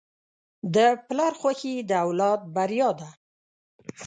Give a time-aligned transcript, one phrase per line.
[0.75, 0.77] د
[1.07, 3.09] پلار خوښي د اولاد بریا ده.